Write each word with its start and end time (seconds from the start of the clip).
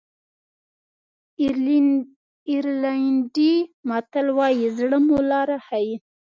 آیرلېنډي 2.51 3.53
متل 3.89 4.27
وایي 4.37 4.67
زړه 4.77 4.97
مو 5.05 5.17
لاره 5.31 5.57
ښیي. 5.65 5.95